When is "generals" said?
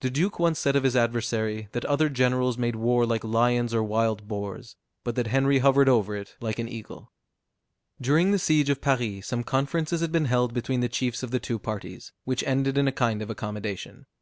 2.08-2.56